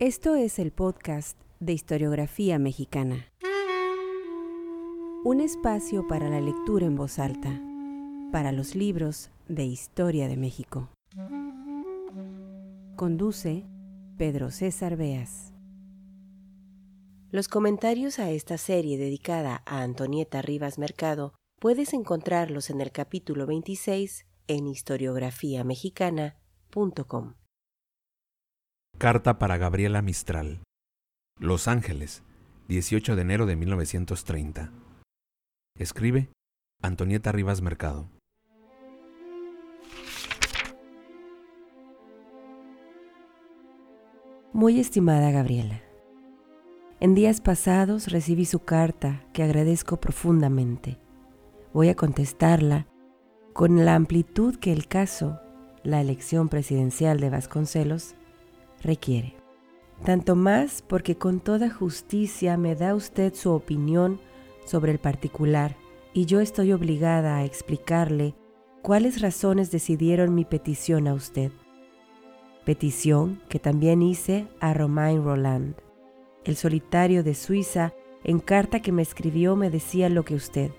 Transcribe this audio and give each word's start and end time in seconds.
Esto 0.00 0.36
es 0.36 0.60
el 0.60 0.70
podcast 0.70 1.36
de 1.58 1.72
historiografía 1.72 2.60
mexicana. 2.60 3.26
Un 5.24 5.40
espacio 5.40 6.06
para 6.06 6.30
la 6.30 6.40
lectura 6.40 6.86
en 6.86 6.94
voz 6.94 7.18
alta, 7.18 7.60
para 8.30 8.52
los 8.52 8.76
libros 8.76 9.32
de 9.48 9.64
historia 9.64 10.28
de 10.28 10.36
México. 10.36 10.88
Conduce 12.94 13.64
Pedro 14.16 14.52
César 14.52 14.96
Beas. 14.96 15.52
Los 17.32 17.48
comentarios 17.48 18.20
a 18.20 18.30
esta 18.30 18.56
serie 18.56 18.98
dedicada 18.98 19.64
a 19.66 19.82
Antonieta 19.82 20.42
Rivas 20.42 20.78
Mercado 20.78 21.34
puedes 21.58 21.92
encontrarlos 21.92 22.70
en 22.70 22.80
el 22.80 22.92
capítulo 22.92 23.46
26 23.46 24.26
en 24.46 24.68
historiografiamexicana.com. 24.68 27.34
Carta 28.98 29.38
para 29.38 29.58
Gabriela 29.58 30.02
Mistral. 30.02 30.58
Los 31.38 31.68
Ángeles, 31.68 32.24
18 32.66 33.14
de 33.14 33.22
enero 33.22 33.46
de 33.46 33.54
1930. 33.54 34.72
Escribe 35.78 36.30
Antonieta 36.82 37.30
Rivas 37.30 37.62
Mercado. 37.62 38.08
Muy 44.52 44.80
estimada 44.80 45.30
Gabriela, 45.30 45.80
en 46.98 47.14
días 47.14 47.40
pasados 47.40 48.08
recibí 48.08 48.46
su 48.46 48.64
carta 48.64 49.24
que 49.32 49.44
agradezco 49.44 50.00
profundamente. 50.00 50.98
Voy 51.72 51.88
a 51.88 51.94
contestarla 51.94 52.88
con 53.52 53.84
la 53.84 53.94
amplitud 53.94 54.56
que 54.56 54.72
el 54.72 54.88
caso, 54.88 55.38
la 55.84 56.00
elección 56.00 56.48
presidencial 56.48 57.20
de 57.20 57.30
Vasconcelos, 57.30 58.16
requiere. 58.82 59.34
Tanto 60.04 60.36
más 60.36 60.82
porque 60.82 61.16
con 61.16 61.40
toda 61.40 61.70
justicia 61.70 62.56
me 62.56 62.76
da 62.76 62.94
usted 62.94 63.34
su 63.34 63.50
opinión 63.50 64.20
sobre 64.64 64.92
el 64.92 64.98
particular 64.98 65.76
y 66.12 66.26
yo 66.26 66.40
estoy 66.40 66.72
obligada 66.72 67.36
a 67.36 67.44
explicarle 67.44 68.34
cuáles 68.82 69.20
razones 69.20 69.70
decidieron 69.70 70.34
mi 70.34 70.44
petición 70.44 71.08
a 71.08 71.14
usted. 71.14 71.50
Petición 72.64 73.40
que 73.48 73.58
también 73.58 74.02
hice 74.02 74.46
a 74.60 74.72
Romain 74.74 75.24
Roland. 75.24 75.74
El 76.44 76.56
solitario 76.56 77.22
de 77.22 77.34
Suiza, 77.34 77.92
en 78.24 78.38
carta 78.38 78.80
que 78.80 78.92
me 78.92 79.02
escribió, 79.02 79.56
me 79.56 79.70
decía 79.70 80.08
lo 80.08 80.24
que 80.24 80.34
usted, 80.34 80.70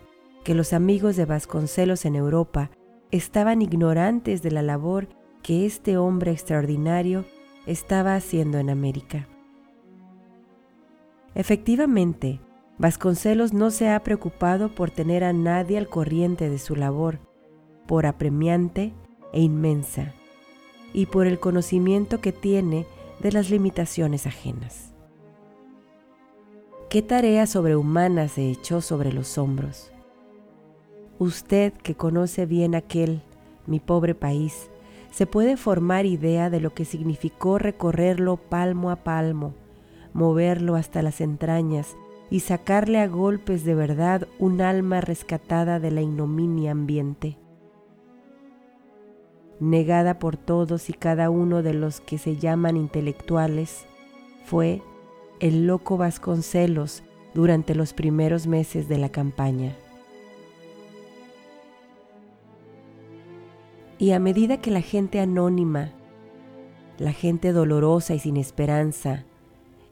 que 0.44 0.56
los 0.56 0.74
amigos 0.74 1.16
de 1.16 1.26
Vasconcelos 1.26 2.06
en 2.06 2.16
Europa 2.16 2.72
estaban 3.12 3.62
ignorantes 3.62 4.42
de 4.42 4.52
la 4.52 4.62
labor 4.62 5.10
que 5.42 5.66
este 5.66 5.98
hombre 5.98 6.32
extraordinario 6.32 7.26
estaba 7.70 8.16
haciendo 8.16 8.58
en 8.58 8.70
América. 8.70 9.28
Efectivamente, 11.36 12.40
Vasconcelos 12.80 13.52
no 13.52 13.72
se 13.72 13.90
ha 13.90 14.02
preocupado 14.04 14.74
por 14.74 14.90
tener 14.90 15.26
a 15.26 15.34
nadie 15.34 15.78
al 15.78 15.90
corriente 15.90 16.50
de 16.50 16.58
su 16.58 16.78
labor, 16.78 17.20
por 17.88 18.06
apremiante 18.06 18.94
e 19.34 19.42
inmensa, 19.42 20.14
y 20.94 21.08
por 21.08 21.28
el 21.28 21.42
conocimiento 21.42 22.22
que 22.22 22.32
tiene 22.32 22.86
de 23.20 23.34
las 23.34 23.50
limitaciones 23.50 24.26
ajenas. 24.26 24.94
¿Qué 26.90 27.02
tarea 27.02 27.46
sobrehumana 27.48 28.30
se 28.30 28.50
echó 28.50 28.80
sobre 28.80 29.12
los 29.12 29.38
hombros? 29.38 29.92
Usted 31.20 31.74
que 31.74 31.96
conoce 31.96 32.46
bien 32.46 32.76
aquel, 32.76 33.22
mi 33.68 33.82
pobre 33.82 34.16
país, 34.16 34.70
se 35.12 35.26
puede 35.26 35.58
formar 35.58 36.06
idea 36.06 36.50
de 36.50 36.60
lo 36.60 36.74
que 36.74 36.86
significó 36.86 37.58
recorrerlo 37.58 38.38
palmo 38.38 38.92
a 38.92 38.98
palmo, 38.98 39.54
moverlo 40.14 40.76
hasta 40.76 41.02
las 41.02 41.22
entrañas 41.22 41.96
y 42.30 42.42
sacarle 42.42 43.00
a 43.00 43.08
golpes 43.08 43.64
de 43.64 43.76
verdad 43.76 44.28
un 44.38 44.62
alma 44.62 45.02
rescatada 45.02 45.80
de 45.80 45.92
la 45.92 46.02
ignominia 46.02 46.72
ambiente. 46.72 47.38
Negada 49.60 50.20
por 50.20 50.38
todos 50.38 50.90
y 50.90 50.94
cada 50.94 51.30
uno 51.30 51.64
de 51.64 51.74
los 51.74 52.00
que 52.02 52.18
se 52.18 52.38
llaman 52.38 52.78
intelectuales, 52.78 53.86
fue 54.46 54.82
el 55.40 55.68
loco 55.68 55.98
Vasconcelos 55.98 57.04
durante 57.34 57.76
los 57.76 57.94
primeros 57.94 58.48
meses 58.48 58.88
de 58.88 58.98
la 58.98 59.10
campaña. 59.10 59.76
Y 64.00 64.14
a 64.14 64.20
medida 64.20 64.62
que 64.62 64.72
la 64.72 64.82
gente 64.82 65.20
anónima, 65.20 65.92
la 66.98 67.12
gente 67.12 67.52
dolorosa 67.52 68.16
y 68.16 68.20
sin 68.20 68.38
esperanza, 68.38 69.26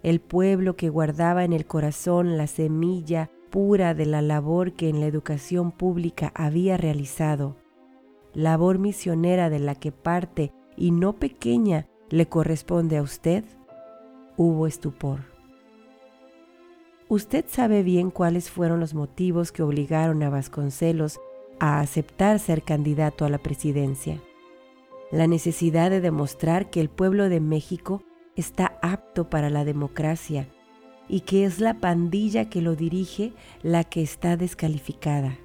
el 0.02 0.22
pueblo 0.22 0.78
que 0.78 0.88
guardaba 0.88 1.44
en 1.44 1.52
el 1.52 1.66
corazón 1.66 2.38
la 2.38 2.48
semilla 2.48 3.30
pura 3.50 3.94
de 3.94 4.06
la 4.06 4.22
labor 4.22 4.72
que 4.72 4.88
en 4.88 5.02
la 5.02 5.08
educación 5.08 5.74
pública 5.74 6.32
había 6.36 6.78
realizado, 6.78 7.58
labor 8.34 8.80
misionera 8.80 9.50
de 9.50 9.60
la 9.60 9.76
que 9.76 9.92
parte 9.92 10.54
y 10.78 10.92
no 10.92 11.14
pequeña 11.14 11.88
le 12.10 12.28
corresponde 12.30 12.96
a 12.96 13.02
usted, 13.02 13.44
hubo 14.38 14.68
estupor. 14.68 15.20
Usted 17.10 17.44
sabe 17.48 17.84
bien 17.84 18.10
cuáles 18.10 18.50
fueron 18.50 18.80
los 18.80 18.94
motivos 18.94 19.52
que 19.52 19.64
obligaron 19.64 20.24
a 20.24 20.30
Vasconcelos 20.30 21.20
a 21.60 21.80
aceptar 21.80 22.40
ser 22.40 22.64
candidato 22.64 23.26
a 23.26 23.30
la 23.30 23.38
presidencia. 23.38 24.22
La 25.12 25.28
necesidad 25.28 25.90
de 25.90 26.02
demostrar 26.02 26.70
que 26.70 26.82
el 26.82 26.90
pueblo 26.90 27.30
de 27.30 27.40
México 27.40 28.04
está 28.36 28.78
apto 28.82 29.30
para 29.30 29.50
la 29.50 29.66
democracia 29.66 30.48
y 31.10 31.22
que 31.22 31.46
es 31.46 31.60
la 31.60 31.76
pandilla 31.76 32.50
que 32.50 32.62
lo 32.62 32.76
dirige 32.76 33.34
la 33.64 33.84
que 33.84 34.02
está 34.02 34.38
descalificada. 34.38 35.38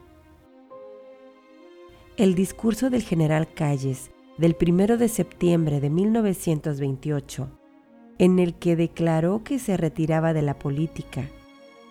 El 2.17 2.35
discurso 2.35 2.91
del 2.91 3.03
general 3.03 3.53
Calles 3.55 4.11
del 4.39 4.57
1 4.61 4.97
de 4.97 5.09
septiembre 5.09 5.81
de 5.81 5.91
1928, 5.91 7.49
en 8.19 8.39
el 8.39 8.55
que 8.55 8.77
declaró 8.77 9.45
que 9.45 9.59
se 9.59 9.77
retiraba 9.77 10.33
de 10.33 10.43
la 10.43 10.59
política, 10.59 11.29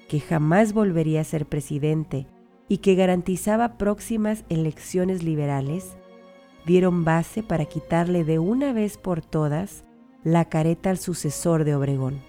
que 0.07 0.19
jamás 0.19 0.73
volvería 0.73 1.21
a 1.21 1.25
ser 1.25 1.45
presidente 1.45 2.27
y 2.71 2.77
que 2.77 2.95
garantizaba 2.95 3.77
próximas 3.77 4.45
elecciones 4.47 5.23
liberales, 5.23 5.97
dieron 6.65 7.03
base 7.03 7.43
para 7.43 7.65
quitarle 7.65 8.23
de 8.23 8.39
una 8.39 8.71
vez 8.71 8.97
por 8.97 9.21
todas 9.21 9.83
la 10.23 10.45
careta 10.45 10.89
al 10.89 10.97
sucesor 10.97 11.65
de 11.65 11.75
Obregón. 11.75 12.21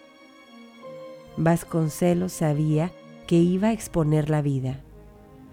Vasconcelos 1.37 2.33
sabía 2.33 2.91
que 3.29 3.37
iba 3.37 3.69
a 3.69 3.73
exponer 3.73 4.31
la 4.31 4.43
vida, 4.43 4.81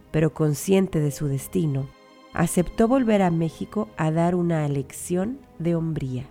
pero 0.09 0.33
consciente 0.33 0.99
de 0.99 1.11
su 1.11 1.27
destino, 1.27 1.87
aceptó 2.33 2.87
volver 2.87 3.21
a 3.21 3.29
México 3.29 3.89
a 3.95 4.09
dar 4.09 4.33
una 4.33 4.67
lección 4.67 5.37
de 5.59 5.75
hombría. 5.75 6.25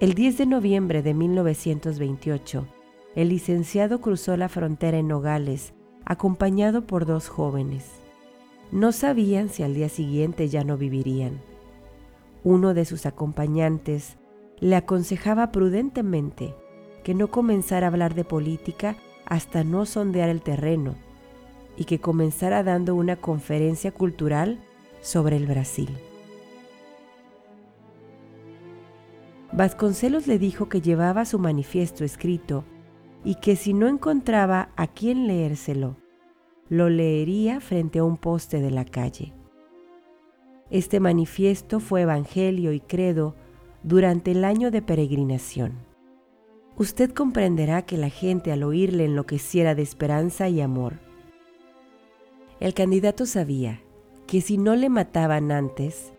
El 0.00 0.12
10 0.12 0.36
de 0.36 0.44
noviembre 0.44 1.00
de 1.00 1.14
1928, 1.14 2.66
el 3.14 3.30
licenciado 3.30 4.02
cruzó 4.02 4.36
la 4.36 4.50
frontera 4.50 4.98
en 4.98 5.08
Nogales 5.08 5.72
acompañado 6.04 6.86
por 6.86 7.06
dos 7.06 7.28
jóvenes. 7.28 7.84
No 8.72 8.92
sabían 8.92 9.48
si 9.48 9.62
al 9.62 9.74
día 9.74 9.88
siguiente 9.88 10.48
ya 10.48 10.64
no 10.64 10.76
vivirían. 10.76 11.40
Uno 12.42 12.74
de 12.74 12.84
sus 12.84 13.06
acompañantes 13.06 14.16
le 14.60 14.76
aconsejaba 14.76 15.50
prudentemente 15.52 16.54
que 17.02 17.14
no 17.14 17.28
comenzara 17.28 17.86
a 17.86 17.90
hablar 17.90 18.14
de 18.14 18.24
política 18.24 18.96
hasta 19.26 19.64
no 19.64 19.86
sondear 19.86 20.28
el 20.28 20.42
terreno 20.42 20.94
y 21.76 21.84
que 21.84 22.00
comenzara 22.00 22.62
dando 22.62 22.94
una 22.94 23.16
conferencia 23.16 23.92
cultural 23.92 24.58
sobre 25.00 25.36
el 25.36 25.46
Brasil. 25.46 25.90
Vasconcelos 29.52 30.26
le 30.26 30.38
dijo 30.38 30.68
que 30.68 30.80
llevaba 30.80 31.24
su 31.24 31.38
manifiesto 31.38 32.04
escrito 32.04 32.64
y 33.24 33.36
que 33.36 33.56
si 33.56 33.72
no 33.72 33.88
encontraba 33.88 34.68
a 34.76 34.86
quién 34.86 35.26
leérselo, 35.26 35.96
lo 36.68 36.88
leería 36.88 37.60
frente 37.60 37.98
a 37.98 38.04
un 38.04 38.16
poste 38.16 38.60
de 38.60 38.70
la 38.70 38.84
calle. 38.84 39.32
Este 40.70 41.00
manifiesto 41.00 41.80
fue 41.80 42.02
Evangelio 42.02 42.72
y 42.72 42.80
Credo 42.80 43.34
durante 43.82 44.32
el 44.32 44.44
año 44.44 44.70
de 44.70 44.82
peregrinación. 44.82 45.72
Usted 46.76 47.12
comprenderá 47.12 47.82
que 47.82 47.96
la 47.96 48.08
gente 48.08 48.50
al 48.50 48.62
oírle 48.62 49.04
enloqueciera 49.04 49.74
de 49.74 49.82
esperanza 49.82 50.48
y 50.48 50.60
amor. 50.60 50.94
El 52.60 52.74
candidato 52.74 53.26
sabía 53.26 53.80
que 54.26 54.40
si 54.40 54.58
no 54.58 54.74
le 54.74 54.88
mataban 54.88 55.52
antes, 55.52 56.12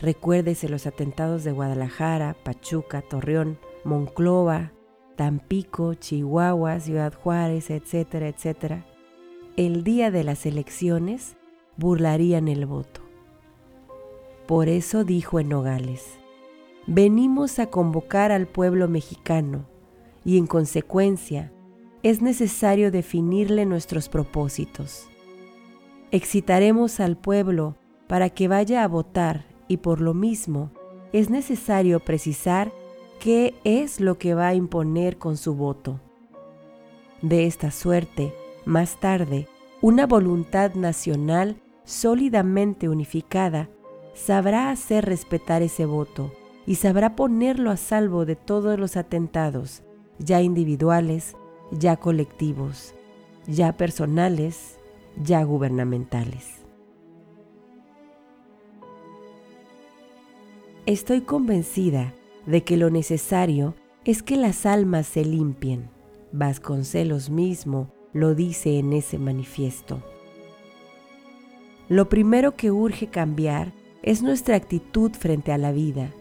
recuérdese 0.00 0.68
los 0.68 0.86
atentados 0.86 1.44
de 1.44 1.52
Guadalajara, 1.52 2.36
Pachuca, 2.44 3.02
Torreón, 3.02 3.58
Monclova, 3.84 4.72
Tampico, 5.20 5.92
Chihuahua, 5.92 6.80
Ciudad 6.80 7.12
Juárez, 7.12 7.68
etcétera, 7.68 8.28
etcétera, 8.28 8.86
el 9.58 9.84
día 9.84 10.10
de 10.10 10.24
las 10.24 10.46
elecciones 10.46 11.36
burlarían 11.76 12.48
el 12.48 12.64
voto. 12.64 13.02
Por 14.46 14.70
eso 14.70 15.04
dijo 15.04 15.38
en 15.38 15.50
Nogales, 15.50 16.06
venimos 16.86 17.58
a 17.58 17.66
convocar 17.66 18.32
al 18.32 18.46
pueblo 18.46 18.88
mexicano 18.88 19.66
y 20.24 20.38
en 20.38 20.46
consecuencia 20.46 21.52
es 22.02 22.22
necesario 22.22 22.90
definirle 22.90 23.66
nuestros 23.66 24.08
propósitos. 24.08 25.06
Excitaremos 26.12 26.98
al 26.98 27.18
pueblo 27.18 27.76
para 28.06 28.30
que 28.30 28.48
vaya 28.48 28.84
a 28.84 28.88
votar 28.88 29.44
y 29.68 29.76
por 29.76 30.00
lo 30.00 30.14
mismo 30.14 30.70
es 31.12 31.28
necesario 31.28 32.00
precisar 32.00 32.72
qué 33.20 33.54
es 33.64 34.00
lo 34.00 34.18
que 34.18 34.34
va 34.34 34.48
a 34.48 34.54
imponer 34.54 35.18
con 35.18 35.36
su 35.36 35.54
voto. 35.54 36.00
De 37.20 37.46
esta 37.46 37.70
suerte, 37.70 38.34
más 38.64 38.98
tarde, 38.98 39.46
una 39.82 40.06
voluntad 40.06 40.74
nacional 40.74 41.60
sólidamente 41.84 42.88
unificada 42.88 43.68
sabrá 44.14 44.70
hacer 44.70 45.04
respetar 45.04 45.60
ese 45.60 45.84
voto 45.84 46.32
y 46.66 46.76
sabrá 46.76 47.14
ponerlo 47.14 47.70
a 47.70 47.76
salvo 47.76 48.24
de 48.24 48.36
todos 48.36 48.78
los 48.78 48.96
atentados, 48.96 49.82
ya 50.18 50.40
individuales, 50.40 51.36
ya 51.72 51.96
colectivos, 51.98 52.94
ya 53.46 53.76
personales, 53.76 54.78
ya 55.22 55.44
gubernamentales. 55.44 56.60
Estoy 60.86 61.20
convencida 61.20 62.14
de 62.46 62.64
que 62.64 62.76
lo 62.76 62.90
necesario 62.90 63.74
es 64.04 64.22
que 64.22 64.36
las 64.36 64.66
almas 64.66 65.06
se 65.06 65.24
limpien. 65.24 65.90
Vasconcelos 66.32 67.30
mismo 67.30 67.92
lo 68.12 68.34
dice 68.34 68.78
en 68.78 68.92
ese 68.92 69.18
manifiesto. 69.18 70.02
Lo 71.88 72.08
primero 72.08 72.54
que 72.54 72.70
urge 72.70 73.08
cambiar 73.08 73.72
es 74.02 74.22
nuestra 74.22 74.56
actitud 74.56 75.12
frente 75.12 75.52
a 75.52 75.58
la 75.58 75.72
vida, 75.72 76.12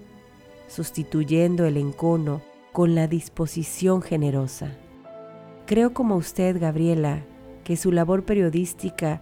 sustituyendo 0.68 1.66
el 1.66 1.77
encono 1.77 2.42
con 2.72 2.95
la 2.95 3.07
disposición 3.07 4.01
generosa. 4.01 4.77
Creo 5.65 5.94
como 5.94 6.15
usted, 6.15 6.60
Gabriela, 6.60 7.24
que 7.63 7.77
su 7.77 7.92
labor 7.92 8.25
periodística, 8.25 9.22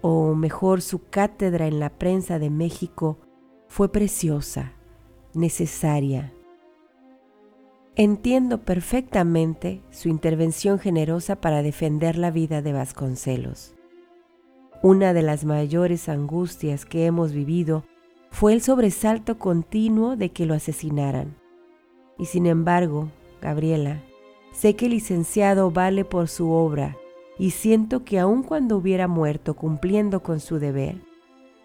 o 0.00 0.34
mejor 0.34 0.80
su 0.80 1.08
cátedra 1.08 1.66
en 1.66 1.80
la 1.80 1.90
prensa 1.90 2.38
de 2.38 2.50
México, 2.50 3.18
fue 3.68 3.90
preciosa, 3.90 4.72
necesaria. 5.34 6.32
Entiendo 7.96 8.62
perfectamente 8.62 9.82
su 9.90 10.08
intervención 10.08 10.78
generosa 10.78 11.40
para 11.40 11.62
defender 11.62 12.16
la 12.16 12.30
vida 12.30 12.62
de 12.62 12.72
Vasconcelos. 12.72 13.74
Una 14.82 15.12
de 15.12 15.22
las 15.22 15.44
mayores 15.44 16.08
angustias 16.08 16.86
que 16.86 17.04
hemos 17.04 17.32
vivido 17.32 17.84
fue 18.30 18.54
el 18.54 18.62
sobresalto 18.62 19.38
continuo 19.38 20.16
de 20.16 20.30
que 20.30 20.46
lo 20.46 20.54
asesinaran. 20.54 21.36
Y 22.18 22.26
sin 22.26 22.46
embargo, 22.46 23.10
Gabriela, 23.42 24.00
sé 24.52 24.76
que 24.76 24.86
el 24.86 24.92
licenciado 24.92 25.70
vale 25.70 26.04
por 26.04 26.28
su 26.28 26.50
obra 26.50 26.96
y 27.38 27.50
siento 27.50 28.04
que 28.04 28.18
aun 28.18 28.42
cuando 28.42 28.76
hubiera 28.76 29.08
muerto 29.08 29.54
cumpliendo 29.54 30.22
con 30.22 30.40
su 30.40 30.58
deber, 30.58 30.96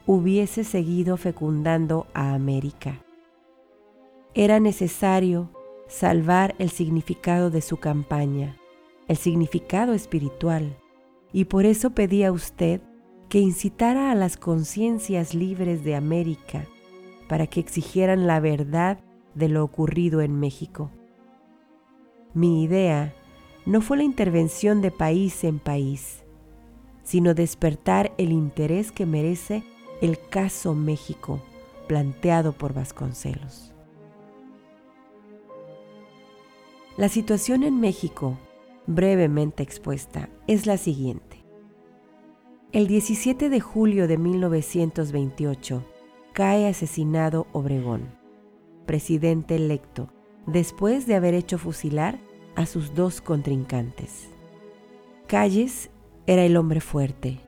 hubiese 0.05 0.63
seguido 0.63 1.17
fecundando 1.17 2.07
a 2.13 2.33
América. 2.33 3.04
Era 4.37 4.59
necesario 4.59 5.49
salvar 5.87 6.55
el 6.59 6.69
significado 6.69 7.49
de 7.49 7.61
su 7.61 7.77
campaña, 7.77 8.57
el 9.07 9.15
significado 9.15 9.93
espiritual, 9.93 10.75
y 11.31 11.45
por 11.45 11.65
eso 11.65 11.91
pedí 11.91 12.25
a 12.25 12.33
usted 12.33 12.81
que 13.29 13.39
incitara 13.39 14.11
a 14.11 14.15
las 14.15 14.35
conciencias 14.35 15.33
libres 15.33 15.85
de 15.85 15.95
América 15.95 16.65
para 17.29 17.47
que 17.47 17.61
exigieran 17.61 18.27
la 18.27 18.41
verdad 18.41 18.99
de 19.35 19.47
lo 19.47 19.63
ocurrido 19.63 20.19
en 20.19 20.37
México. 20.37 20.91
Mi 22.33 22.61
idea 22.61 23.13
no 23.65 23.79
fue 23.79 23.95
la 23.95 24.03
intervención 24.03 24.81
de 24.81 24.91
país 24.91 25.45
en 25.45 25.59
país, 25.59 26.25
sino 27.03 27.35
despertar 27.35 28.11
el 28.17 28.33
interés 28.33 28.91
que 28.91 29.05
merece 29.05 29.63
el 30.01 30.19
caso 30.27 30.75
México 30.75 31.41
planteado 31.87 32.51
por 32.51 32.73
Vasconcelos. 32.73 33.74
La 36.97 37.09
situación 37.09 37.63
en 37.63 37.81
México, 37.81 38.37
brevemente 38.87 39.61
expuesta, 39.61 40.29
es 40.47 40.65
la 40.65 40.77
siguiente. 40.77 41.43
El 42.71 42.87
17 42.87 43.49
de 43.49 43.59
julio 43.59 44.07
de 44.07 44.17
1928 44.17 45.83
cae 46.31 46.69
asesinado 46.69 47.47
Obregón, 47.51 48.17
presidente 48.85 49.57
electo, 49.57 50.07
después 50.47 51.05
de 51.05 51.15
haber 51.15 51.33
hecho 51.33 51.57
fusilar 51.57 52.17
a 52.55 52.65
sus 52.65 52.95
dos 52.95 53.19
contrincantes. 53.19 54.29
Calles 55.27 55.89
era 56.27 56.45
el 56.45 56.55
hombre 56.55 56.79
fuerte, 56.79 57.41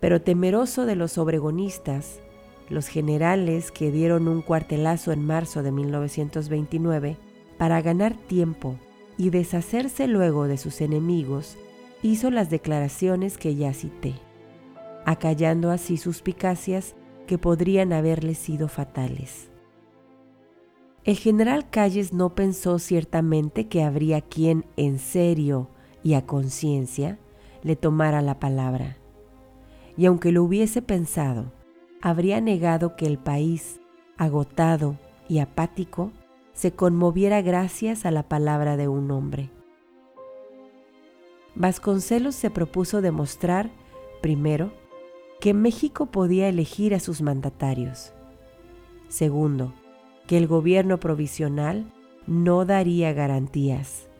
pero 0.00 0.22
temeroso 0.22 0.86
de 0.86 0.96
los 0.96 1.18
obregonistas, 1.18 2.22
los 2.70 2.88
generales 2.88 3.72
que 3.72 3.90
dieron 3.90 4.26
un 4.26 4.40
cuartelazo 4.40 5.12
en 5.12 5.22
marzo 5.26 5.62
de 5.62 5.70
1929 5.70 7.18
para 7.60 7.82
ganar 7.82 8.16
tiempo 8.16 8.76
y 9.18 9.28
deshacerse 9.28 10.08
luego 10.08 10.48
de 10.48 10.56
sus 10.56 10.80
enemigos, 10.80 11.58
hizo 12.02 12.30
las 12.30 12.48
declaraciones 12.48 13.36
que 13.36 13.54
ya 13.54 13.74
cité 13.74 14.14
acallando 15.04 15.70
así 15.70 15.96
suspicacias 15.96 16.94
que 17.26 17.36
podrían 17.36 17.92
haberle 17.92 18.34
sido 18.34 18.68
fatales. 18.68 19.50
El 21.04 21.16
general 21.16 21.68
Calles 21.70 22.12
no 22.12 22.34
pensó 22.34 22.78
ciertamente 22.78 23.68
que 23.68 23.82
habría 23.82 24.20
quien 24.20 24.66
en 24.76 24.98
serio 24.98 25.68
y 26.02 26.14
a 26.14 26.26
conciencia 26.26 27.18
le 27.62 27.76
tomara 27.76 28.22
la 28.22 28.38
palabra, 28.38 28.98
y 29.96 30.06
aunque 30.06 30.32
lo 30.32 30.44
hubiese 30.44 30.82
pensado, 30.82 31.52
habría 32.00 32.40
negado 32.40 32.96
que 32.96 33.06
el 33.06 33.18
país, 33.18 33.80
agotado 34.16 34.96
y 35.28 35.40
apático, 35.40 36.12
se 36.60 36.72
conmoviera 36.72 37.40
gracias 37.40 38.04
a 38.04 38.10
la 38.10 38.28
palabra 38.28 38.76
de 38.76 38.86
un 38.86 39.10
hombre. 39.12 39.50
Vasconcelos 41.54 42.34
se 42.34 42.50
propuso 42.50 43.00
demostrar, 43.00 43.70
primero, 44.20 44.70
que 45.40 45.54
México 45.54 46.10
podía 46.10 46.50
elegir 46.50 46.94
a 46.94 47.00
sus 47.00 47.22
mandatarios. 47.22 48.12
Segundo, 49.08 49.72
que 50.26 50.36
el 50.36 50.46
gobierno 50.46 51.00
provisional 51.00 51.94
no 52.26 52.66
daría 52.66 53.14
garantías. 53.14 54.10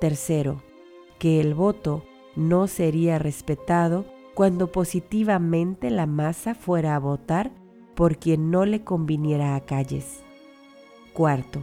Tercero, 0.00 0.62
que 1.18 1.42
el 1.42 1.52
voto 1.52 2.04
no 2.36 2.68
sería 2.68 3.18
respetado 3.18 4.06
cuando 4.32 4.72
positivamente 4.72 5.90
la 5.90 6.06
masa 6.06 6.54
fuera 6.54 6.96
a 6.96 6.98
votar 6.98 7.52
por 7.94 8.16
quien 8.16 8.50
no 8.50 8.64
le 8.64 8.82
conviniera 8.82 9.56
a 9.56 9.60
calles. 9.60 10.24
Cuarto, 11.18 11.62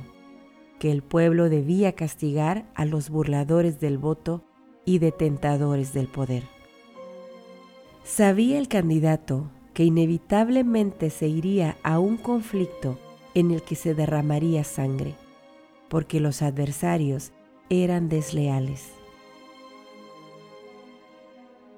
que 0.79 0.91
el 0.91 1.01
pueblo 1.01 1.47
debía 1.47 1.93
castigar 1.93 2.65
a 2.75 2.83
los 2.83 3.09
burladores 3.09 3.79
del 3.79 3.97
voto 3.97 4.43
y 4.83 4.99
detentadores 4.99 5.93
del 5.93 6.09
poder. 6.09 6.43
Sabía 8.03 8.59
el 8.59 8.67
candidato 8.67 9.49
que 9.73 9.85
inevitablemente 9.85 11.09
se 11.09 11.29
iría 11.29 11.77
a 11.83 11.99
un 11.99 12.17
conflicto 12.17 12.99
en 13.33 13.51
el 13.51 13.61
que 13.61 13.75
se 13.75 13.95
derramaría 13.95 14.65
sangre, 14.65 15.15
porque 15.87 16.19
los 16.19 16.41
adversarios 16.41 17.31
eran 17.69 18.09
desleales. 18.09 18.91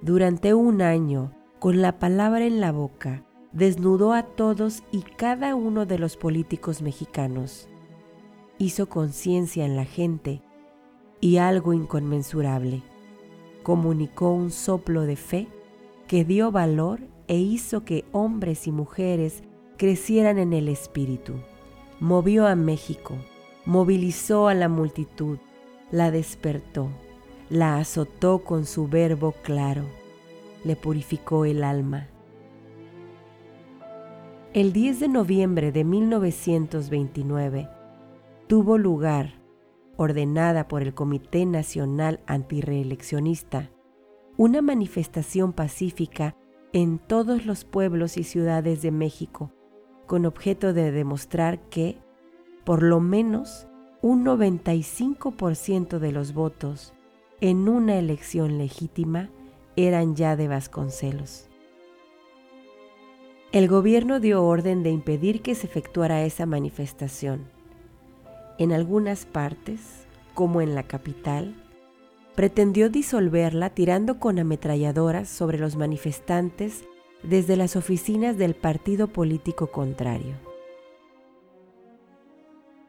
Durante 0.02 0.56
un 0.56 0.82
año, 0.82 1.32
con 1.60 1.84
la 1.84 2.00
palabra 2.00 2.44
en 2.44 2.60
la 2.60 2.72
boca, 2.72 3.24
desnudó 3.52 4.14
a 4.14 4.24
todos 4.24 4.84
y 4.92 5.02
cada 5.02 5.56
uno 5.56 5.86
de 5.86 6.00
los 6.00 6.18
políticos 6.18 6.82
mexicanos. 6.82 7.70
Hizo 8.58 8.90
conciencia 8.90 9.66
en 9.66 9.76
la 9.76 9.86
gente 9.86 10.42
y 11.22 11.38
algo 11.38 11.74
inconmensurable. 11.74 12.84
Comunicó 13.64 14.32
un 14.32 14.52
soplo 14.52 15.02
de 15.02 15.16
fe 15.16 15.48
que 16.08 16.24
dio 16.24 16.52
valor 16.52 17.02
e 17.28 17.38
hizo 17.38 17.84
que 17.84 18.06
hombres 18.12 18.68
y 18.68 18.72
mujeres 18.72 19.44
crecieran 19.78 20.38
en 20.38 20.54
el 20.54 20.70
espíritu. 20.70 21.34
Movió 22.00 22.48
a 22.48 22.56
México, 22.56 23.16
movilizó 23.66 24.48
a 24.48 24.54
la 24.54 24.70
multitud, 24.70 25.38
la 25.92 26.12
despertó, 26.12 26.90
la 27.50 27.78
azotó 27.78 28.40
con 28.40 28.66
su 28.66 28.88
verbo 28.88 29.34
claro, 29.44 29.84
le 30.64 30.76
purificó 30.76 31.46
el 31.46 31.64
alma. 31.64 32.08
El 34.58 34.74
10 34.74 35.02
de 35.02 35.08
noviembre 35.08 35.72
de 35.72 35.84
1929 35.84 37.70
tuvo 38.48 38.80
lugar, 38.80 39.40
ordenada 39.98 40.68
por 40.68 40.82
el 40.82 40.96
Comité 40.96 41.46
Nacional 41.46 42.22
Antireeleccionista, 42.26 43.70
una 44.36 44.64
manifestación 44.64 45.54
pacífica 45.54 46.36
en 46.74 46.98
todos 46.98 47.46
los 47.46 47.66
pueblos 47.66 48.18
y 48.18 48.24
ciudades 48.24 48.82
de 48.82 48.90
México, 48.90 49.52
con 50.08 50.26
objeto 50.26 50.74
de 50.74 50.92
demostrar 50.92 51.60
que, 51.70 52.00
por 52.64 52.82
lo 52.82 53.00
menos 53.00 53.68
un 54.02 54.26
95% 54.26 56.00
de 56.00 56.12
los 56.12 56.34
votos 56.34 56.96
en 57.42 57.70
una 57.70 58.00
elección 58.00 58.58
legítima 58.58 59.30
eran 59.76 60.16
ya 60.16 60.36
de 60.36 60.48
Vasconcelos. 60.48 61.48
El 63.54 63.70
gobierno 63.70 64.20
dio 64.20 64.44
orden 64.44 64.84
de 64.84 64.90
impedir 64.90 65.42
que 65.42 65.56
se 65.56 65.68
efectuara 65.68 66.24
esa 66.24 66.46
manifestación. 66.46 67.46
En 68.58 68.74
algunas 68.74 69.26
partes, 69.26 69.80
como 70.34 70.60
en 70.60 70.76
la 70.76 70.84
capital, 70.84 71.56
pretendió 72.36 72.90
disolverla 72.90 73.70
tirando 73.70 74.20
con 74.20 74.38
ametralladoras 74.38 75.30
sobre 75.30 75.60
los 75.60 75.78
manifestantes 75.78 76.84
desde 77.24 77.56
las 77.56 77.78
oficinas 77.78 78.38
del 78.38 78.54
partido 78.54 79.08
político 79.08 79.68
contrario. 79.68 80.36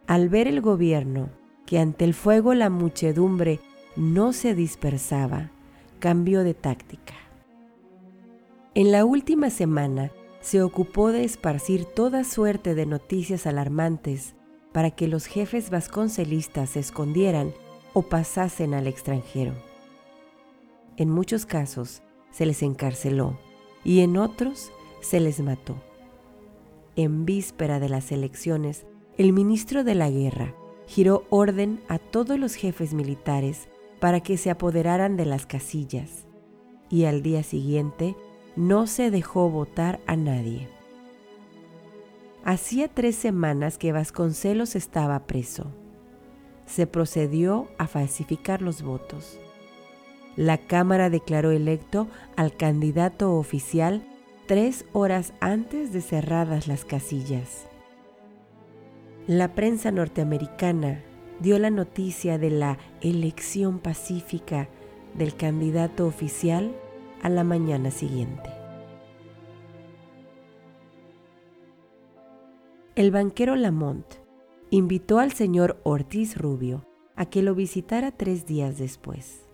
Al 0.08 0.28
ver 0.28 0.48
el 0.48 0.60
gobierno 0.60 1.30
que 1.66 1.78
ante 1.78 2.04
el 2.04 2.14
fuego 2.14 2.54
la 2.54 2.68
muchedumbre 2.68 3.60
no 3.94 4.32
se 4.32 4.56
dispersaba, 4.56 5.52
cambió 6.00 6.42
de 6.42 6.54
táctica. 6.54 7.14
En 8.74 8.90
la 8.90 9.04
última 9.04 9.50
semana 9.50 10.10
se 10.40 10.62
ocupó 10.62 11.12
de 11.12 11.24
esparcir 11.24 11.84
toda 11.84 12.24
suerte 12.24 12.74
de 12.74 12.86
noticias 12.86 13.46
alarmantes 13.46 14.34
para 14.72 14.90
que 14.90 15.08
los 15.08 15.26
jefes 15.26 15.70
vasconcelistas 15.70 16.70
se 16.70 16.80
escondieran 16.80 17.52
o 17.92 18.02
pasasen 18.02 18.74
al 18.74 18.86
extranjero. 18.86 19.54
En 20.96 21.10
muchos 21.10 21.46
casos 21.46 22.02
se 22.30 22.46
les 22.46 22.62
encarceló 22.62 23.38
y 23.84 24.00
en 24.00 24.16
otros 24.16 24.70
se 25.00 25.20
les 25.20 25.40
mató. 25.40 25.76
En 26.96 27.24
víspera 27.24 27.80
de 27.80 27.88
las 27.88 28.10
elecciones, 28.12 28.86
el 29.16 29.32
ministro 29.32 29.84
de 29.84 29.94
la 29.94 30.10
Guerra 30.10 30.54
giró 30.86 31.24
orden 31.30 31.80
a 31.88 31.98
todos 31.98 32.38
los 32.38 32.54
jefes 32.54 32.94
militares 32.94 33.68
para 34.00 34.20
que 34.20 34.36
se 34.36 34.50
apoderaran 34.50 35.16
de 35.16 35.26
las 35.26 35.46
casillas 35.46 36.26
y 36.90 37.04
al 37.04 37.22
día 37.22 37.42
siguiente 37.42 38.16
no 38.58 38.88
se 38.88 39.12
dejó 39.12 39.48
votar 39.48 40.00
a 40.08 40.16
nadie. 40.16 40.66
Hacía 42.42 42.88
tres 42.88 43.14
semanas 43.14 43.78
que 43.78 43.92
Vasconcelos 43.92 44.74
estaba 44.74 45.28
preso. 45.28 45.66
Se 46.66 46.88
procedió 46.88 47.68
a 47.78 47.86
falsificar 47.86 48.60
los 48.60 48.82
votos. 48.82 49.38
La 50.34 50.58
Cámara 50.58 51.08
declaró 51.08 51.52
electo 51.52 52.08
al 52.34 52.56
candidato 52.56 53.36
oficial 53.36 54.04
tres 54.46 54.86
horas 54.92 55.34
antes 55.38 55.92
de 55.92 56.00
cerradas 56.00 56.66
las 56.66 56.84
casillas. 56.84 57.68
La 59.28 59.54
prensa 59.54 59.92
norteamericana 59.92 61.04
dio 61.38 61.60
la 61.60 61.70
noticia 61.70 62.38
de 62.38 62.50
la 62.50 62.78
elección 63.02 63.78
pacífica 63.78 64.68
del 65.14 65.36
candidato 65.36 66.08
oficial 66.08 66.74
a 67.22 67.28
la 67.28 67.44
mañana 67.44 67.90
siguiente. 67.90 68.50
El 72.94 73.10
banquero 73.10 73.54
Lamont 73.54 74.06
invitó 74.70 75.18
al 75.18 75.32
señor 75.32 75.80
Ortiz 75.84 76.36
Rubio 76.36 76.84
a 77.14 77.26
que 77.26 77.42
lo 77.42 77.54
visitara 77.54 78.12
tres 78.12 78.46
días 78.46 78.78
después. 78.78 79.46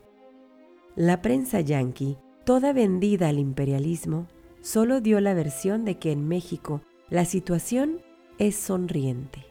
La 0.97 1.23
prensa 1.23 1.61
yanqui, 1.61 2.16
toda 2.44 2.73
vendida 2.73 3.28
al 3.28 3.38
imperialismo, 3.38 4.28
solo 4.61 5.00
dio 5.00 5.21
la 5.21 5.35
versión 5.35 5.85
de 5.85 5.99
que 5.99 6.12
en 6.12 6.26
México 6.26 6.83
la 7.11 7.25
situación 7.25 8.00
es 8.38 8.56
sonriente. 8.56 9.44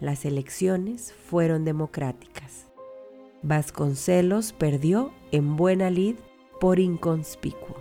Las 0.00 0.24
elecciones 0.24 1.12
fueron 1.12 1.64
democráticas. 1.64 2.68
Vasconcelos 3.42 4.52
perdió 4.52 5.12
en 5.30 5.56
buena 5.56 5.90
lid 5.90 6.16
por 6.60 6.78
inconspicuo. 6.78 7.76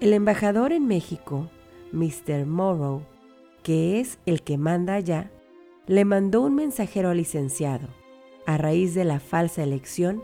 El 0.00 0.12
embajador 0.12 0.72
en 0.72 0.86
México, 0.86 1.48
Mr. 1.92 2.44
Morrow, 2.46 3.02
que 3.62 4.00
es 4.00 4.18
el 4.26 4.42
que 4.42 4.58
manda 4.58 4.94
allá, 4.94 5.30
le 5.86 6.04
mandó 6.04 6.42
un 6.42 6.56
mensajero 6.56 7.10
al 7.10 7.18
licenciado, 7.18 7.88
a 8.46 8.58
raíz 8.58 8.94
de 8.94 9.04
la 9.04 9.20
falsa 9.20 9.62
elección, 9.62 10.22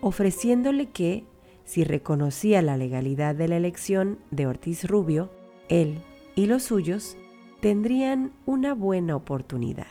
ofreciéndole 0.00 0.90
que, 0.90 1.24
si 1.64 1.84
reconocía 1.84 2.60
la 2.60 2.76
legalidad 2.76 3.34
de 3.34 3.48
la 3.48 3.56
elección 3.56 4.18
de 4.30 4.46
Ortiz 4.46 4.84
Rubio, 4.84 5.30
él 5.70 6.02
y 6.34 6.46
los 6.46 6.64
suyos 6.64 7.16
tendrían 7.60 8.32
una 8.44 8.74
buena 8.74 9.16
oportunidad. 9.16 9.86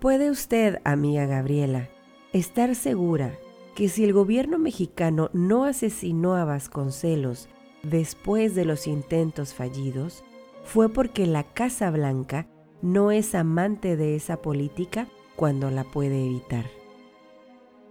Puede 0.00 0.30
usted, 0.30 0.80
amiga 0.84 1.26
Gabriela, 1.26 1.90
estar 2.32 2.74
segura 2.74 3.38
que 3.74 3.88
si 3.88 4.04
el 4.04 4.12
gobierno 4.12 4.58
mexicano 4.58 5.30
no 5.32 5.64
asesinó 5.64 6.34
a 6.34 6.44
Vasconcelos 6.44 7.48
después 7.82 8.54
de 8.54 8.64
los 8.64 8.86
intentos 8.86 9.54
fallidos, 9.54 10.24
fue 10.64 10.88
porque 10.88 11.26
la 11.26 11.42
Casa 11.42 11.90
Blanca 11.90 12.46
no 12.80 13.10
es 13.10 13.34
amante 13.34 13.96
de 13.96 14.14
esa 14.14 14.40
política 14.42 15.08
cuando 15.36 15.70
la 15.70 15.84
puede 15.84 16.24
evitar. 16.24 16.66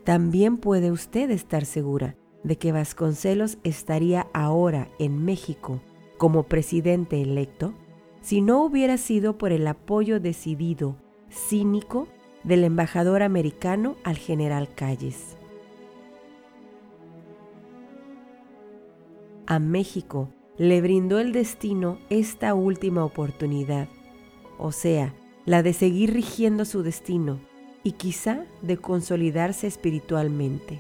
También 0.04 0.58
puede 0.58 0.92
usted 0.92 1.30
estar 1.32 1.66
segura 1.66 2.16
de 2.44 2.58
que 2.58 2.72
Vasconcelos 2.72 3.58
estaría 3.64 4.28
ahora 4.34 4.90
en 5.00 5.24
México 5.24 5.82
como 6.18 6.44
presidente 6.44 7.22
electo 7.22 7.74
si 8.22 8.42
no 8.42 8.64
hubiera 8.64 8.98
sido 8.98 9.38
por 9.38 9.52
el 9.52 9.66
apoyo 9.68 10.20
decidido, 10.20 10.96
cínico, 11.30 12.08
del 12.44 12.64
embajador 12.64 13.24
americano 13.24 13.96
al 14.04 14.18
general 14.18 14.74
Calles. 14.74 15.38
A 19.46 19.60
México 19.60 20.30
le 20.58 20.82
brindó 20.82 21.20
el 21.20 21.34
destino 21.34 22.00
esta 22.10 22.54
última 22.54 23.04
oportunidad, 23.04 23.88
o 24.58 24.72
sea, 24.72 25.14
la 25.46 25.64
de 25.64 25.74
seguir 25.74 26.14
rigiendo 26.14 26.66
su 26.66 26.84
destino 26.84 27.40
y 27.84 27.94
quizá 27.94 28.46
de 28.62 28.78
consolidarse 28.78 29.68
espiritualmente. 29.68 30.80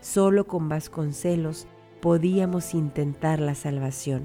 Solo 0.00 0.46
con 0.46 0.68
Vasconcelos 0.68 1.66
podíamos 2.00 2.74
intentar 2.74 3.40
la 3.40 3.54
salvación. 3.54 4.24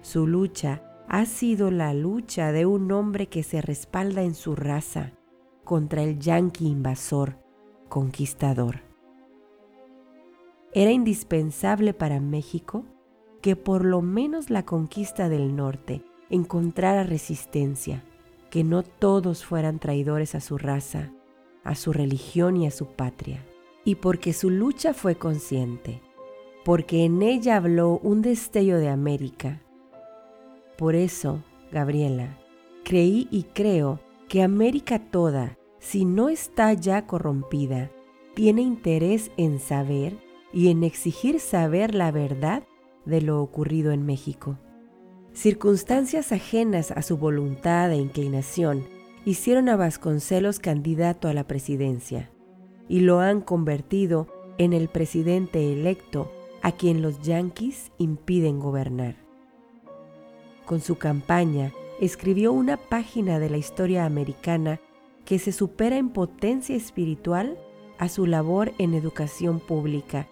Su 0.00 0.26
lucha 0.26 0.82
ha 1.08 1.26
sido 1.26 1.70
la 1.70 1.92
lucha 1.92 2.52
de 2.52 2.64
un 2.64 2.90
hombre 2.92 3.26
que 3.26 3.42
se 3.42 3.60
respalda 3.60 4.22
en 4.22 4.34
su 4.34 4.56
raza 4.56 5.12
contra 5.64 6.02
el 6.02 6.18
yanqui 6.18 6.66
invasor, 6.66 7.38
conquistador. 7.88 8.80
Era 10.72 10.90
indispensable 10.90 11.94
para 11.94 12.20
México 12.20 12.84
que 13.40 13.56
por 13.56 13.84
lo 13.84 14.02
menos 14.02 14.50
la 14.50 14.64
conquista 14.64 15.28
del 15.28 15.54
norte 15.54 16.02
encontrara 16.30 17.04
resistencia, 17.04 18.04
que 18.50 18.64
no 18.64 18.82
todos 18.82 19.44
fueran 19.44 19.78
traidores 19.78 20.34
a 20.34 20.40
su 20.40 20.58
raza, 20.58 21.12
a 21.64 21.74
su 21.74 21.92
religión 21.92 22.56
y 22.56 22.66
a 22.66 22.70
su 22.70 22.86
patria, 22.86 23.44
y 23.84 23.96
porque 23.96 24.32
su 24.32 24.48
lucha 24.48 24.94
fue 24.94 25.16
consciente, 25.16 26.00
porque 26.64 27.04
en 27.04 27.22
ella 27.22 27.56
habló 27.56 27.98
un 28.02 28.22
destello 28.22 28.78
de 28.78 28.88
América, 28.88 29.60
por 30.82 30.96
eso, 30.96 31.44
Gabriela, 31.70 32.38
creí 32.82 33.28
y 33.30 33.44
creo 33.44 34.00
que 34.32 34.42
América 34.42 34.98
toda, 34.98 35.58
si 35.78 36.06
no 36.06 36.30
está 36.30 36.72
ya 36.72 37.06
corrompida, 37.06 37.90
tiene 38.32 38.62
interés 38.62 39.30
en 39.36 39.58
saber 39.58 40.16
y 40.54 40.70
en 40.70 40.84
exigir 40.84 41.38
saber 41.38 41.94
la 41.94 42.10
verdad 42.12 42.62
de 43.04 43.20
lo 43.20 43.42
ocurrido 43.42 43.92
en 43.92 44.06
México. 44.06 44.56
Circunstancias 45.34 46.32
ajenas 46.32 46.92
a 46.92 47.02
su 47.02 47.18
voluntad 47.18 47.92
e 47.92 47.96
inclinación 47.96 48.86
hicieron 49.26 49.68
a 49.68 49.76
Vasconcelos 49.76 50.60
candidato 50.60 51.28
a 51.28 51.34
la 51.34 51.46
presidencia 51.46 52.30
y 52.88 53.00
lo 53.00 53.20
han 53.20 53.42
convertido 53.42 54.28
en 54.56 54.72
el 54.72 54.88
presidente 54.88 55.74
electo 55.74 56.32
a 56.62 56.72
quien 56.72 57.02
los 57.02 57.20
yanquis 57.20 57.92
impiden 57.98 58.60
gobernar 58.60 59.16
con 60.64 60.80
su 60.80 60.96
campaña, 60.96 61.70
escribió 62.00 62.52
una 62.52 62.76
página 62.76 63.38
de 63.38 63.50
la 63.50 63.56
historia 63.56 64.04
americana 64.04 64.80
que 65.24 65.38
se 65.38 65.52
supera 65.52 65.96
en 65.96 66.10
potencia 66.10 66.74
espiritual 66.74 67.58
a 67.98 68.08
su 68.08 68.26
labor 68.26 68.72
en 68.78 68.94
educación 68.94 69.60
pública 69.60 70.28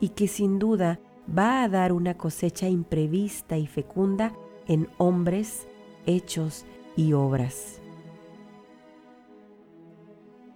y 0.00 0.10
que 0.10 0.28
sin 0.28 0.58
duda 0.58 1.00
va 1.36 1.62
a 1.62 1.68
dar 1.68 1.92
una 1.92 2.16
cosecha 2.16 2.68
imprevista 2.68 3.58
y 3.58 3.66
fecunda 3.66 4.32
en 4.66 4.88
hombres, 4.98 5.66
hechos 6.06 6.64
y 6.96 7.12
obras. 7.12 7.80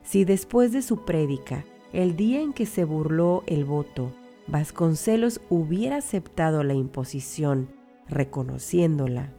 Si 0.03 0.25
después 0.25 0.73
de 0.73 0.83
su 0.83 1.05
prédica, 1.05 1.65
el 1.93 2.17
día 2.17 2.41
en 2.41 2.53
que 2.53 2.67
se 2.67 2.85
burló 2.85 3.43
el 3.47 3.65
voto, 3.65 4.13
Vasconcelos 4.47 5.41
hubiera 5.49 5.97
aceptado 5.97 6.63
la 6.65 6.75
imposición 6.75 7.69
reconociéndola, 8.09 9.33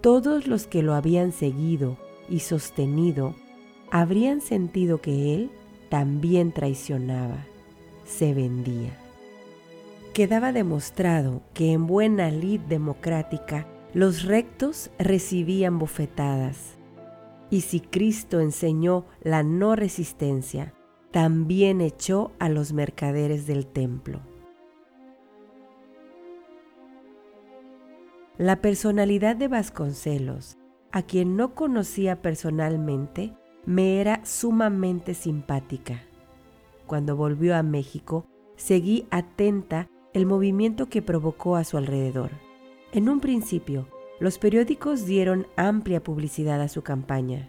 todos 0.00 0.46
los 0.46 0.66
que 0.66 0.82
lo 0.82 0.94
habían 0.94 1.32
seguido 1.32 1.96
y 2.28 2.40
sostenido 2.40 3.34
habrían 3.90 4.40
sentido 4.40 5.00
que 5.00 5.34
él 5.34 5.50
también 5.88 6.52
traicionaba, 6.52 7.46
se 8.04 8.34
vendía. 8.34 8.96
Quedaba 10.12 10.52
demostrado 10.52 11.42
que 11.52 11.72
en 11.72 11.86
buena 11.86 12.30
lid 12.30 12.60
democrática 12.60 13.66
los 13.92 14.24
rectos 14.24 14.90
recibían 14.98 15.78
bofetadas. 15.78 16.76
Y 17.50 17.60
si 17.60 17.80
Cristo 17.80 18.40
enseñó 18.40 19.06
la 19.22 19.42
no 19.42 19.76
resistencia, 19.76 20.74
también 21.12 21.80
echó 21.80 22.32
a 22.38 22.48
los 22.48 22.72
mercaderes 22.72 23.46
del 23.46 23.66
templo. 23.66 24.20
La 28.38 28.60
personalidad 28.60 29.34
de 29.34 29.48
Vasconcelos, 29.48 30.58
a 30.92 31.00
quien 31.00 31.36
no 31.36 31.54
conocía 31.54 32.20
personalmente, 32.20 33.32
me 33.64 33.98
era 33.98 34.22
sumamente 34.26 35.14
simpática. 35.14 36.02
Cuando 36.86 37.16
volvió 37.16 37.56
a 37.56 37.62
México, 37.62 38.26
seguí 38.56 39.06
atenta 39.10 39.88
el 40.12 40.26
movimiento 40.26 40.90
que 40.90 41.00
provocó 41.00 41.56
a 41.56 41.64
su 41.64 41.78
alrededor. 41.78 42.30
En 42.92 43.08
un 43.08 43.20
principio, 43.20 43.88
los 44.20 44.36
periódicos 44.36 45.06
dieron 45.06 45.46
amplia 45.56 46.02
publicidad 46.02 46.60
a 46.60 46.68
su 46.68 46.82
campaña. 46.82 47.48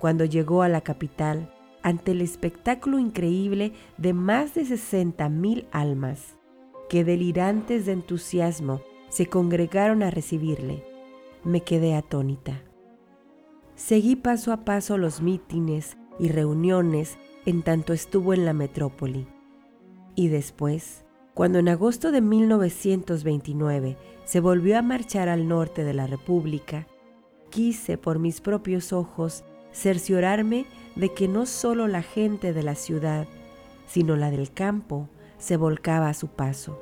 Cuando 0.00 0.24
llegó 0.24 0.62
a 0.62 0.68
la 0.68 0.80
capital, 0.80 1.54
ante 1.82 2.10
el 2.10 2.20
espectáculo 2.20 2.98
increíble 2.98 3.72
de 3.96 4.12
más 4.12 4.54
de 4.54 4.64
60 4.64 5.28
mil 5.28 5.68
almas, 5.70 6.36
que 6.88 7.04
delirantes 7.04 7.86
de 7.86 7.92
entusiasmo 7.92 8.80
se 9.08 9.26
congregaron 9.26 10.02
a 10.02 10.10
recibirle, 10.10 10.84
me 11.44 11.62
quedé 11.62 11.94
atónita. 11.94 12.62
Seguí 13.76 14.16
paso 14.16 14.52
a 14.52 14.64
paso 14.64 14.98
los 14.98 15.20
mítines 15.20 15.96
y 16.18 16.28
reuniones 16.28 17.18
en 17.44 17.62
tanto 17.62 17.92
estuvo 17.92 18.32
en 18.32 18.44
la 18.44 18.52
metrópoli. 18.52 19.26
Y 20.14 20.28
después, 20.28 21.04
cuando 21.34 21.58
en 21.58 21.68
agosto 21.68 22.12
de 22.12 22.20
1929 22.20 23.96
se 24.24 24.40
volvió 24.40 24.78
a 24.78 24.82
marchar 24.82 25.28
al 25.28 25.48
norte 25.48 25.82
de 25.84 25.92
la 25.92 26.06
República, 26.06 26.86
quise 27.50 27.98
por 27.98 28.18
mis 28.18 28.40
propios 28.40 28.92
ojos 28.92 29.44
cerciorarme 29.72 30.66
de 30.94 31.12
que 31.12 31.26
no 31.26 31.46
solo 31.46 31.88
la 31.88 32.02
gente 32.02 32.52
de 32.52 32.62
la 32.62 32.76
ciudad, 32.76 33.26
sino 33.86 34.16
la 34.16 34.30
del 34.30 34.52
campo, 34.52 35.08
se 35.38 35.56
volcaba 35.56 36.08
a 36.08 36.14
su 36.14 36.28
paso. 36.28 36.80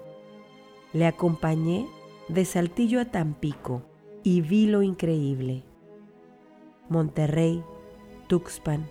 Le 0.93 1.07
acompañé 1.07 1.87
de 2.33 2.45
Saltillo 2.45 3.01
a 3.01 3.05
Tampico 3.07 3.83
y 4.23 4.41
vi 4.41 4.67
lo 4.67 4.83
increíble. 4.83 5.65
Monterrey, 6.89 7.63
Tuxpan, 8.29 8.87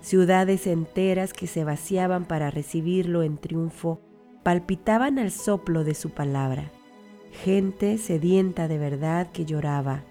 ciudades 0.00 0.66
enteras 0.66 1.32
que 1.32 1.46
se 1.46 1.64
vaciaban 1.64 2.24
para 2.24 2.50
recibirlo 2.50 3.22
en 3.22 3.38
triunfo, 3.38 4.00
palpitaban 4.42 5.18
al 5.18 5.30
soplo 5.30 5.84
de 5.84 5.94
su 5.94 6.10
palabra. 6.10 6.70
Gente 7.32 7.98
sedienta 7.98 8.68
de 8.68 8.78
verdad 8.78 9.30
que 9.32 9.44
lloraba, 9.44 10.04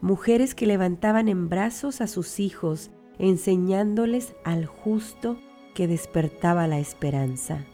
mujeres 0.00 0.54
que 0.54 0.66
levantaban 0.66 1.28
en 1.28 1.48
brazos 1.48 2.00
a 2.00 2.06
sus 2.06 2.40
hijos, 2.40 2.90
enseñándoles 3.18 4.34
al 4.44 4.66
justo 4.66 5.38
que 5.74 5.86
despertaba 5.86 6.66
la 6.66 6.78
esperanza. 6.78 7.64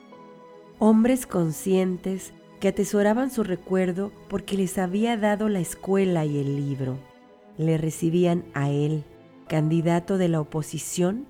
Hombres 0.79 1.27
conscientes 1.27 2.33
que 2.61 2.69
atesoraban 2.69 3.31
su 3.31 3.43
recuerdo 3.43 4.13
porque 4.29 4.57
les 4.57 4.79
había 4.79 5.17
dado 5.17 5.49
la 5.49 5.61
escuela 5.61 6.25
y 6.25 6.39
el 6.39 6.57
libro 6.57 6.99
le 7.61 7.77
recibían 7.77 8.45
a 8.55 8.71
él, 8.71 9.05
candidato 9.47 10.17
de 10.17 10.29
la 10.29 10.41
oposición, 10.41 11.27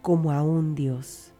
como 0.00 0.32
a 0.32 0.42
un 0.42 0.74
Dios. 0.74 1.34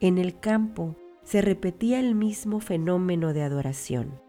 En 0.00 0.18
el 0.18 0.40
campo 0.40 0.96
se 1.22 1.42
repetía 1.42 2.00
el 2.00 2.14
mismo 2.16 2.58
fenómeno 2.58 3.32
de 3.32 3.42
adoración. 3.42 4.20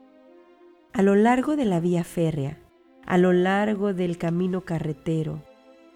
A 0.94 1.02
lo 1.02 1.16
largo 1.16 1.56
de 1.56 1.66
la 1.66 1.80
vía 1.80 2.04
férrea, 2.04 2.60
a 3.08 3.18
lo 3.18 3.34
largo 3.34 3.94
del 3.94 4.18
camino 4.18 4.62
carretero 4.62 5.42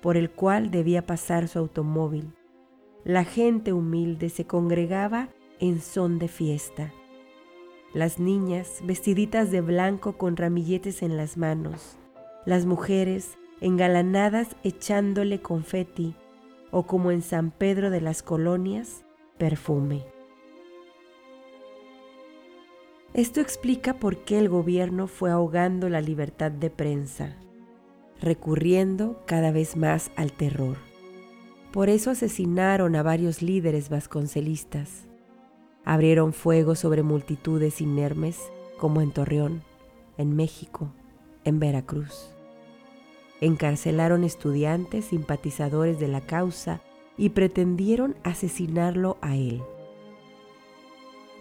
por 0.02 0.18
el 0.18 0.30
cual 0.30 0.70
debía 0.70 1.06
pasar 1.06 1.48
su 1.48 1.58
automóvil, 1.58 2.35
la 3.06 3.24
gente 3.24 3.72
humilde 3.72 4.30
se 4.30 4.46
congregaba 4.46 5.30
en 5.60 5.80
son 5.80 6.20
de 6.20 6.28
fiesta 6.28 6.92
las 7.96 8.20
niñas 8.20 8.82
vestiditas 8.84 9.52
de 9.52 9.62
blanco 9.62 10.18
con 10.18 10.36
ramilletes 10.36 11.02
en 11.02 11.16
las 11.16 11.38
manos, 11.38 11.98
las 12.46 12.66
mujeres 12.66 13.38
engalanadas 13.62 14.58
echándole 14.64 15.40
confeti 15.40 16.14
o 16.72 16.84
como 16.86 17.10
en 17.10 17.22
San 17.22 17.52
Pedro 17.52 17.90
de 17.90 18.02
las 18.02 18.22
Colonias, 18.22 19.06
perfume. 19.38 20.04
Esto 23.14 23.40
explica 23.40 23.94
por 23.94 24.26
qué 24.26 24.40
el 24.40 24.50
gobierno 24.50 25.08
fue 25.08 25.32
ahogando 25.32 25.88
la 25.88 26.02
libertad 26.02 26.52
de 26.52 26.70
prensa, 26.70 27.38
recurriendo 28.20 29.24
cada 29.26 29.52
vez 29.52 29.78
más 29.78 30.12
al 30.18 30.34
terror. 30.34 30.95
Por 31.76 31.90
eso 31.90 32.10
asesinaron 32.10 32.96
a 32.96 33.04
varios 33.04 33.44
líderes 33.44 33.90
vasconcelistas 33.90 35.06
Abrieron 35.86 36.34
fuego 36.34 36.74
sobre 36.74 37.04
multitudes 37.04 37.80
inermes 37.80 38.52
como 38.80 39.02
en 39.02 39.12
Torreón, 39.12 39.62
en 40.18 40.36
México, 40.36 40.92
en 41.44 41.60
Veracruz. 41.60 42.32
Encarcelaron 43.40 44.24
estudiantes 44.24 45.06
simpatizadores 45.06 46.00
de 46.00 46.08
la 46.08 46.22
causa 46.22 46.82
y 47.18 47.30
pretendieron 47.30 48.16
asesinarlo 48.24 49.18
a 49.22 49.36
él. 49.36 49.62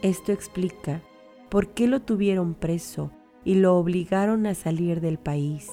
Esto 0.02 0.32
explica 0.32 1.00
por 1.48 1.68
qué 1.68 1.86
lo 1.86 2.02
tuvieron 2.02 2.52
preso 2.52 3.10
y 3.46 3.54
lo 3.54 3.76
obligaron 3.76 4.46
a 4.46 4.54
salir 4.54 5.00
del 5.00 5.18
país 5.18 5.70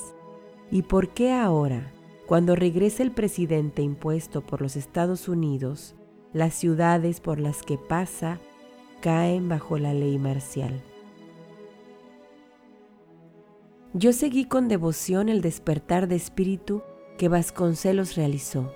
y 0.72 0.84
por 0.84 1.10
qué 1.10 1.34
ahora, 1.34 1.92
cuando 2.32 2.56
regresa 2.56 3.04
el 3.04 3.12
presidente 3.12 3.82
impuesto 3.82 4.40
por 4.40 4.62
los 4.62 4.78
Estados 4.78 5.28
Unidos, 5.28 5.96
las 6.32 6.54
ciudades 6.54 7.20
por 7.20 7.42
las 7.42 7.62
que 7.62 7.78
pasa 7.78 8.40
caen 9.02 9.50
bajo 9.50 9.78
la 9.78 9.94
ley 9.94 10.18
marcial. 10.18 10.82
Yo 13.94 14.14
seguí 14.14 14.46
con 14.46 14.70
devoción 14.70 15.28
el 15.28 15.42
despertar 15.42 16.08
de 16.08 16.16
espíritu 16.16 16.84
que 17.18 17.28
Vasconcelos 17.28 18.16
realizó. 18.16 18.72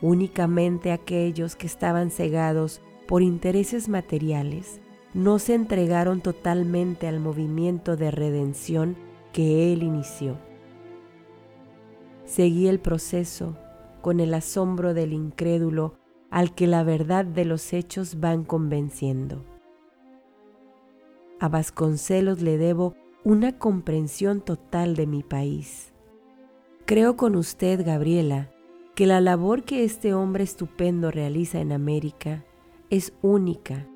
Únicamente 0.00 0.92
aquellos 0.92 1.56
que 1.56 1.66
estaban 1.66 2.10
cegados 2.10 2.80
por 3.06 3.20
intereses 3.20 3.86
materiales 3.90 4.80
no 5.12 5.38
se 5.38 5.52
entregaron 5.52 6.22
totalmente 6.22 7.06
al 7.06 7.20
movimiento 7.20 7.98
de 7.98 8.10
redención 8.10 8.96
que 9.34 9.74
él 9.74 9.82
inició. 9.82 10.38
Seguí 12.24 12.68
el 12.68 12.80
proceso 12.80 13.56
con 14.00 14.20
el 14.20 14.34
asombro 14.34 14.94
del 14.94 15.12
incrédulo 15.12 15.94
al 16.30 16.54
que 16.54 16.66
la 16.66 16.82
verdad 16.82 17.24
de 17.24 17.44
los 17.44 17.72
hechos 17.72 18.20
van 18.20 18.44
convenciendo. 18.44 19.44
A 21.38 21.48
Vasconcelos 21.48 22.42
le 22.42 22.58
debo 22.58 22.94
una 23.24 23.58
comprensión 23.58 24.40
total 24.40 24.96
de 24.96 25.06
mi 25.06 25.22
país. 25.22 25.92
Creo 26.86 27.16
con 27.16 27.36
usted, 27.36 27.84
Gabriela, 27.84 28.50
que 28.94 29.06
la 29.06 29.20
labor 29.20 29.62
que 29.62 29.84
este 29.84 30.12
hombre 30.12 30.44
estupendo 30.44 31.10
realiza 31.10 31.60
en 31.60 31.72
América 31.72 32.44
es 32.90 33.12
única 33.22 33.86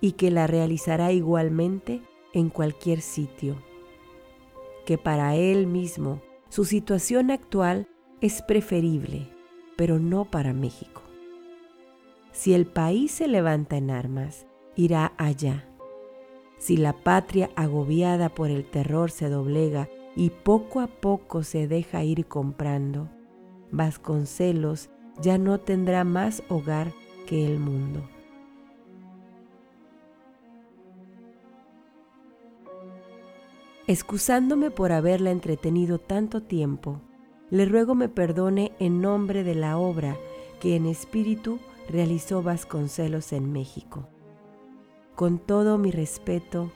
y 0.00 0.12
que 0.12 0.30
la 0.30 0.46
realizará 0.46 1.12
igualmente 1.12 2.02
en 2.32 2.50
cualquier 2.50 3.00
sitio. 3.00 3.56
Que 4.84 4.98
para 4.98 5.36
él 5.36 5.66
mismo 5.66 6.20
su 6.52 6.66
situación 6.66 7.30
actual 7.30 7.88
es 8.20 8.42
preferible, 8.42 9.26
pero 9.74 9.98
no 9.98 10.26
para 10.26 10.52
México. 10.52 11.00
Si 12.30 12.52
el 12.52 12.66
país 12.66 13.10
se 13.10 13.26
levanta 13.26 13.78
en 13.78 13.90
armas, 13.90 14.46
irá 14.76 15.14
allá. 15.16 15.66
Si 16.58 16.76
la 16.76 16.92
patria 16.92 17.48
agobiada 17.56 18.28
por 18.28 18.50
el 18.50 18.66
terror 18.66 19.10
se 19.10 19.30
doblega 19.30 19.88
y 20.14 20.28
poco 20.28 20.80
a 20.80 20.88
poco 20.88 21.42
se 21.42 21.68
deja 21.68 22.04
ir 22.04 22.26
comprando, 22.26 23.08
Vasconcelos 23.70 24.90
ya 25.22 25.38
no 25.38 25.58
tendrá 25.58 26.04
más 26.04 26.42
hogar 26.50 26.92
que 27.26 27.46
el 27.46 27.60
mundo. 27.60 28.06
Excusándome 33.86 34.70
por 34.70 34.92
haberla 34.92 35.32
entretenido 35.32 35.98
tanto 35.98 36.42
tiempo, 36.42 37.00
le 37.50 37.64
ruego 37.64 37.94
me 37.96 38.08
perdone 38.08 38.72
en 38.78 39.00
nombre 39.00 39.42
de 39.42 39.56
la 39.56 39.76
obra 39.76 40.16
que 40.60 40.76
en 40.76 40.86
espíritu 40.86 41.58
realizó 41.88 42.42
Vasconcelos 42.42 43.32
en 43.32 43.52
México. 43.52 44.08
Con 45.16 45.38
todo 45.38 45.78
mi 45.78 45.90
respeto 45.90 46.70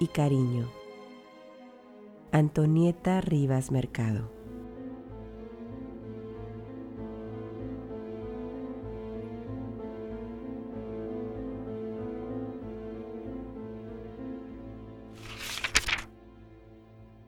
y 0.00 0.06
cariño. 0.06 0.70
Antonieta 2.32 3.20
Rivas 3.20 3.70
Mercado. 3.70 4.37